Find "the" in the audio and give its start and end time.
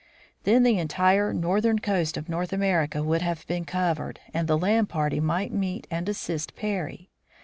0.63-0.79, 4.47-4.57